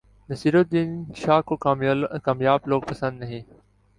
نصیرالدین 0.29 0.89
شاہ 1.15 1.41
کو 1.47 1.55
کامیاب 2.25 2.67
لوگ 2.67 2.81
پسند 2.89 3.19
نہیں 3.19 3.41